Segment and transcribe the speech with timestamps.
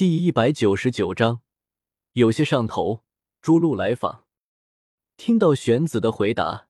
[0.00, 1.42] 第一百九十九章，
[2.12, 3.04] 有些上头。
[3.42, 4.24] 朱露来访，
[5.18, 6.68] 听到玄子的回答，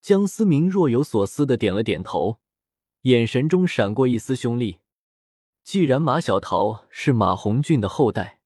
[0.00, 2.38] 江思明若有所思的点了点头，
[3.00, 4.78] 眼神中闪过一丝凶厉。
[5.64, 8.40] 既然马小桃是马红俊的后代，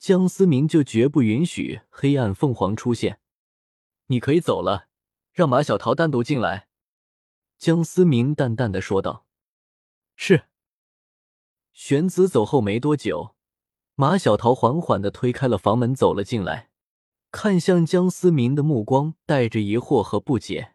[0.00, 3.20] 江思明就绝不允许黑暗凤凰出现。
[4.06, 4.88] 你可以走了，
[5.30, 6.66] 让马小桃单独进来。”
[7.56, 9.28] 江思明淡淡的说道。
[10.16, 10.46] “是。”
[11.72, 13.33] 玄子走后没多久，
[13.96, 16.68] 马小桃缓缓的推开了房门，走了进来，
[17.30, 20.74] 看向江思明的目光带着疑惑和不解：“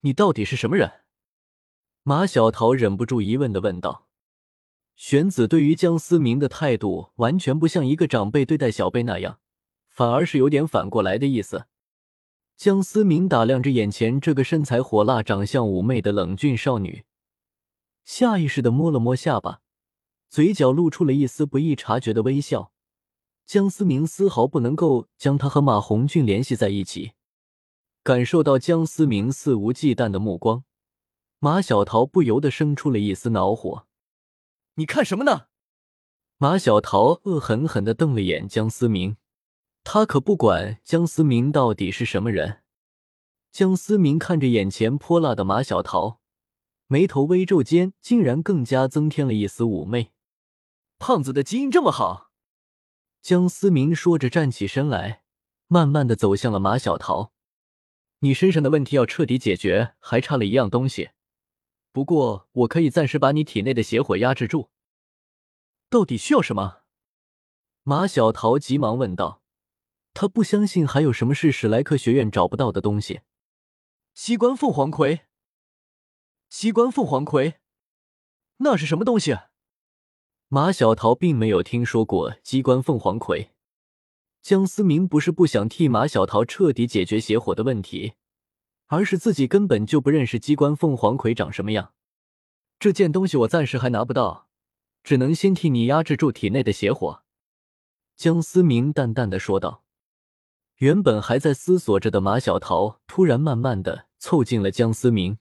[0.00, 0.90] 你到底是什么人？”
[2.02, 4.06] 马小桃忍不住疑问的问道。
[4.96, 9.38] 玄子对于江思明的态度完全不像一个长辈对待小辈那样，
[9.90, 11.66] 反而是有点反过来的意思。
[12.56, 17.04] 江思明打量着眼前这个身材火辣、长相妩媚的冷峻少女，
[18.04, 19.60] 下意识的摸了摸下巴。
[20.32, 22.72] 嘴角露出了一丝不易察觉的微笑，
[23.44, 27.12] 江思明丝毫不能够将他和马红俊联系在一起。
[28.02, 30.64] 感受到江思明肆无忌惮的目光，
[31.38, 33.86] 马小桃不由得生出了一丝恼火。
[34.76, 35.48] 你看什么呢？
[36.38, 39.18] 马小桃恶狠狠地瞪了眼江思明，
[39.84, 42.62] 他可不管江思明到底是什么人。
[43.50, 46.20] 江思明看着眼前泼辣的马小桃，
[46.86, 50.11] 眉头微皱间，竟然更加增添了一丝妩媚。
[51.04, 52.30] 胖子的基因这么好，
[53.20, 55.24] 江思明说着站起身来，
[55.66, 57.32] 慢慢的走向了马小桃。
[58.20, 61.10] 你身上的问题要彻底解决，还差了一样东西。
[61.90, 64.70] 不过我可以暂时把你体内的邪火压制住。
[65.90, 66.82] 到底需要什么？
[67.82, 69.42] 马小桃急忙问道。
[70.14, 73.22] 他不相信还有什么是史莱克学院找不到的东西。
[74.14, 75.22] 西关凤凰葵。
[76.48, 77.58] 西关凤凰葵，
[78.58, 79.36] 那是什么东西？
[80.54, 83.52] 马小桃并没有听说过机关凤凰葵，
[84.42, 88.12] 江思明不是不想替马小桃彻底解决邪火的问题，
[88.88, 91.94] 而是自己根本就不认识机关凤凰葵长什么样。
[92.78, 94.48] 这件东西我暂时还拿不到，
[95.02, 97.22] 只能先替你压制住体内的邪火。”
[98.14, 99.84] 江思明淡淡的说道。
[100.76, 105.38] 原本还在思索着的马小桃，突然慢慢的凑近了江思明，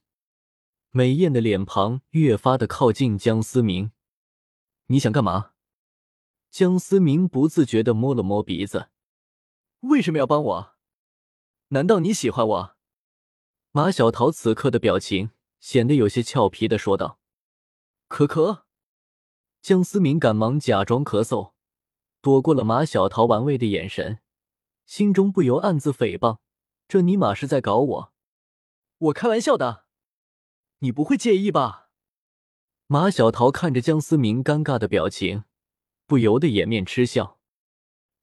[0.92, 3.92] 美艳的脸庞越发的靠近江思明。
[4.88, 5.54] 你想干嘛？
[6.50, 8.90] 江思明不自觉的摸了摸鼻子，
[9.82, 10.76] 为什么要帮我？
[11.70, 12.76] 难道你喜欢我？
[13.72, 15.32] 马小桃此刻的表情
[15.62, 17.20] 显得有些俏皮的说道
[18.10, 18.64] ：“咳咳。”
[19.64, 21.54] 江思明赶忙假装咳嗽，
[22.20, 24.20] 躲过了马小桃玩味的眼神，
[24.86, 26.40] 心中不由暗自诽谤：
[26.88, 28.14] 这尼玛是在搞我！
[28.98, 29.86] 我开玩笑的，
[30.80, 31.91] 你不会介意吧？
[32.94, 35.46] 马小桃看着江思明尴尬的表情，
[36.06, 37.40] 不由得掩面嗤笑。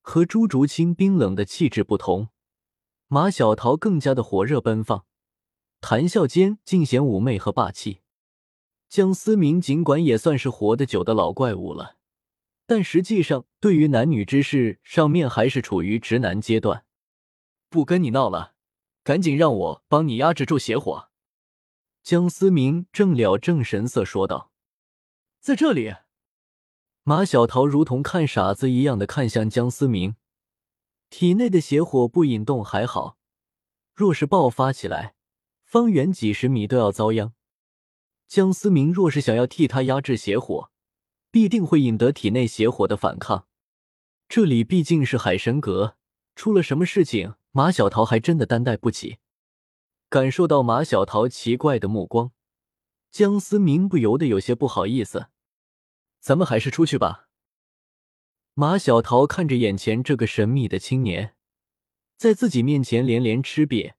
[0.02, 2.28] 和朱竹清冰冷的气质不同，
[3.06, 5.06] 马小桃更加的火热奔放，
[5.80, 8.00] 谈笑间尽显妩媚和霸气。
[8.90, 11.96] 江思明尽管也算是活得久的老怪物了，
[12.66, 16.84] 但实际上对于男女之事上面还是处于直男阶段。
[17.70, 18.52] 不跟你闹了，
[19.02, 21.08] 赶紧让我帮你压制住邪火。
[22.02, 24.50] 江思明正了正神色说道。
[25.40, 25.94] 在这里，
[27.04, 30.16] 马小桃如同看傻子一样的看向江思明，
[31.08, 33.16] 体内的邪火不引动还好，
[33.94, 35.14] 若是爆发起来，
[35.64, 37.32] 方圆几十米都要遭殃。
[38.26, 40.70] 江思明若是想要替他压制邪火，
[41.30, 43.46] 必定会引得体内邪火的反抗。
[44.28, 45.96] 这里毕竟是海神阁，
[46.34, 49.18] 出了什么事情，马小桃还真的担待不起。
[50.10, 52.32] 感受到马小桃奇怪的目光。
[53.10, 55.28] 江思明不由得有些不好意思，
[56.20, 57.28] 咱们还是出去吧。
[58.54, 61.34] 马小桃看着眼前这个神秘的青年，
[62.16, 63.94] 在自己面前连连吃瘪，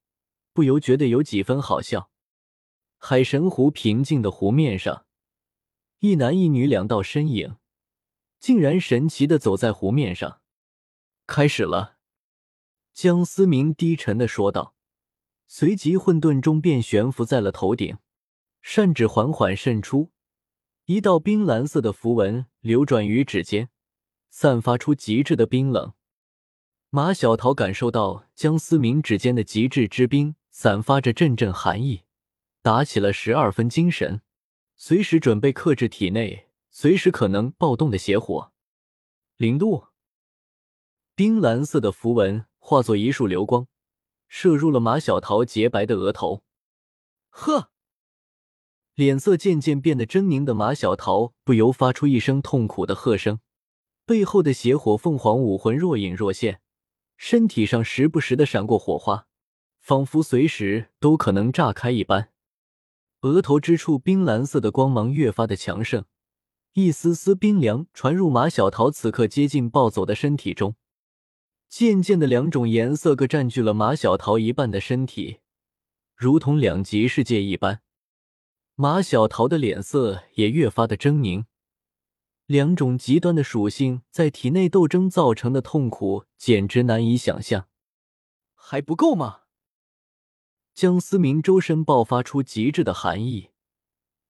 [0.54, 2.12] 不由觉得有几分好笑。
[2.98, 5.06] 海神湖平静的湖面上，
[6.00, 7.56] 一男一女两道身影，
[8.40, 10.42] 竟然神奇的走在湖面上。
[11.26, 11.98] 开始了，
[12.94, 14.76] 江思明低沉的说道，
[15.48, 17.98] 随即混沌中便悬浮在了头顶。
[18.62, 20.12] 扇指缓缓渗出，
[20.86, 23.70] 一道冰蓝色的符文流转于指尖，
[24.30, 25.94] 散发出极致的冰冷。
[26.90, 32.04] 马小桃感受到江思明指尖的极致之冰，散发着阵阵寒意，
[32.62, 34.22] 打起了十二分精神，
[34.76, 38.52] 随时准备克制体内随时可能暴动的邪火。
[39.38, 39.88] 零度，
[41.16, 43.68] 冰蓝色的符文化作一束流光，
[44.28, 46.44] 射入了马小桃洁白的额头。
[47.30, 47.72] 呵。
[49.00, 53.40] 脸色渐渐变得狰狞的马小桃不由发出一声痛苦的喝声，
[54.06, 56.60] 背后的邪火凤凰武魂若隐若现，
[57.16, 59.28] 身体上时不时的闪过火花，
[59.80, 62.32] 仿佛随时都可能炸开一般。
[63.22, 66.04] 额头之处冰蓝色的光芒越发的强盛，
[66.74, 70.76] 一丝丝冰凉传入马小桃此刻接近暴走的身体中。
[71.70, 75.38] 渐渐的，两种颜色各占据了马小桃一半的身体，
[76.18, 77.80] 如同两极世界一般。
[78.82, 81.44] 马小桃的脸色也越发的狰狞。
[82.46, 87.68] 两种极端的属性在体内斗争造成的痛苦，简直难以想象。
[88.56, 89.40] 还不够吗？
[90.74, 93.50] 江思明周身爆发出极致的寒意，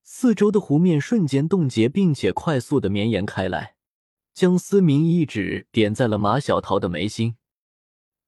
[0.02, 3.76] 四周的湖面瞬间冻结，并且快速的绵延开来。
[4.34, 7.36] 江思明一指点在了马小桃的眉心，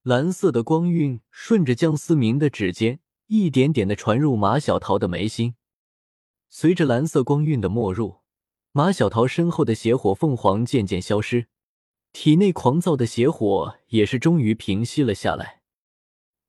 [0.03, 5.55] 蓝色的光晕顺着江思明的指尖一点点的传入马小桃的眉心。
[6.53, 8.17] 随着蓝色光晕的没入，
[8.73, 11.47] 马小桃身后的邪火凤凰渐渐消失，
[12.11, 15.61] 体内狂躁的邪火也是终于平息了下来。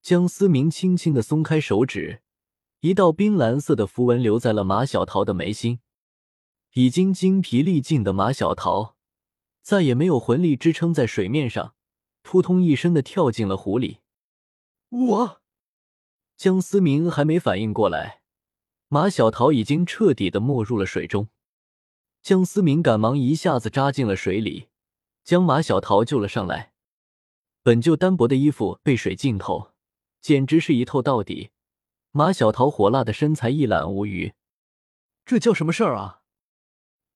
[0.03, 2.23] 江思明轻轻的松开手指，
[2.81, 5.79] 一道冰蓝色的符文留在了马小桃的眉心。
[6.73, 8.97] 已经精疲力尽的马小桃。
[9.61, 11.77] 再也没有魂力支撑在水面上，
[12.23, 13.99] 扑通一声的跳进了湖里。
[14.89, 15.41] 我，
[16.37, 18.22] 江思明还没反应过来，
[18.93, 21.31] 马小桃已经彻底的没入了水中。
[22.21, 24.69] 江思明赶忙一下子扎进了水里，
[25.25, 26.75] 将马小桃救了上来。
[27.63, 29.71] 本就单薄的衣服被水浸透，
[30.21, 31.53] 简直是一透到底。
[32.11, 34.35] 马小桃火辣的身材一览无余，
[35.25, 36.21] 这叫什么事儿啊？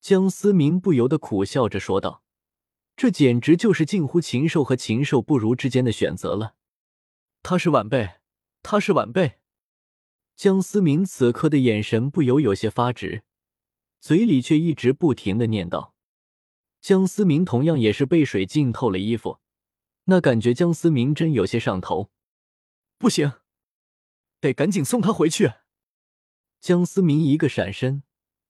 [0.00, 2.22] 江思明不由得苦笑着说道。
[2.96, 6.54] 这简直就是近乎禽兽和禽兽不如之间的选择了。
[7.42, 8.12] 他是晚辈，
[8.62, 9.40] 他是晚辈。
[10.36, 13.24] 江思明此刻的眼神不由有些发直，
[14.00, 15.92] 嘴里却一直不停的念叨。
[16.82, 19.40] 江思明同样也是被水浸透了衣服，
[20.04, 22.10] 那感觉江思明真有些上头。
[22.98, 23.32] 不行，
[24.38, 25.54] 得赶紧送他回去。
[26.60, 28.02] 江思明一个闪身，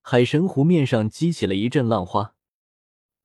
[0.03, 2.35] 海神湖面上激起了一阵浪花。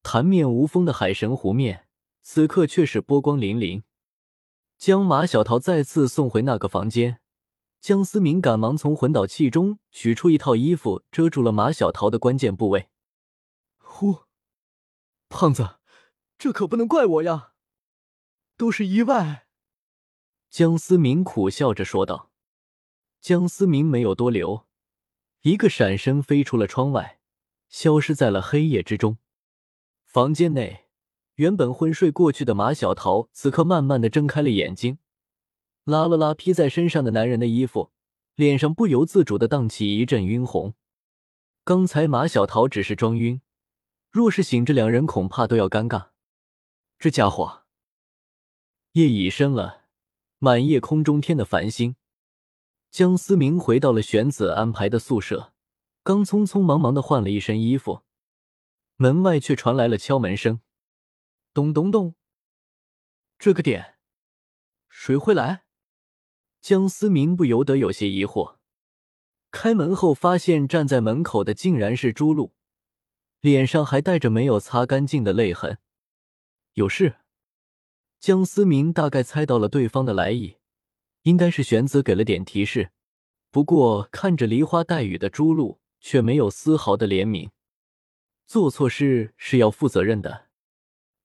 [0.03, 1.87] 潭面无风的海神湖面，
[2.21, 3.81] 此刻却是波光粼粼。
[4.77, 7.19] 将马小桃再次送回那个房间，
[7.81, 12.89] 江思明赶忙从魂导器中取出一套衣服，遮住了马小桃的关键部位。
[13.79, 14.19] 呼，
[15.29, 15.77] 胖子，
[16.37, 17.53] 这可不能怪我呀，
[18.55, 19.47] 都是意外。
[20.51, 22.29] 江思明苦笑着说道。
[23.19, 24.67] 江思明没有多留，
[25.41, 27.19] 一个闪身飞出了窗外，
[27.67, 29.17] 消失在了黑夜之中。
[30.05, 30.85] 房间内，
[31.35, 34.99] 原本昏睡过去的马小桃，此刻慢慢的睁开了眼睛，
[35.83, 37.91] 拉了拉披在身上的男人的衣服，
[38.35, 40.73] 脸上不由自主的荡起一阵晕红。
[41.63, 43.41] 刚才马小桃只是装晕，
[44.09, 46.09] 若是醒着，两人恐怕都要尴尬。
[46.99, 47.63] 这家伙，
[48.93, 49.85] 夜已深了，
[50.37, 51.95] 满夜空中天的繁星。
[52.91, 55.53] 江思明回到了玄子安排的宿舍，
[56.03, 58.01] 刚匆匆忙忙的换了一身衣服。
[58.97, 60.61] 门外却传来了敲门声，
[61.53, 62.13] 咚咚咚。
[63.39, 63.95] 这个点，
[64.89, 65.63] 谁会来？
[66.61, 68.57] 江思明不由得有些疑惑。
[69.49, 72.53] 开门后发现站在门口的竟然是朱露，
[73.41, 75.79] 脸上还带着没有擦干净的泪痕。
[76.73, 77.17] 有事？
[78.19, 80.57] 江思明大概猜到了对方的来意，
[81.23, 82.91] 应该是玄子给了点提示。
[83.49, 87.49] 不过看着梨花带雨的朱露，却没有丝毫的怜悯。
[88.45, 90.47] 做错事是要负责任的，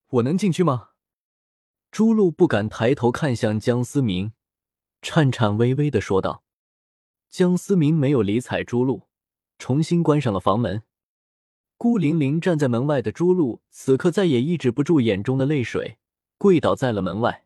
[0.09, 0.91] 我能进去吗？
[1.93, 4.33] 朱露不敢抬头看向江思明，
[5.01, 6.43] 颤颤巍巍的说道。
[7.29, 9.09] 江思明没有理睬朱露，
[9.59, 10.83] 重新关上了房门。
[11.77, 15.99] 孤零零站在门外的朱露，此刻再也抑制不住眼中的泪水，
[16.39, 17.46] 跪倒在了门外。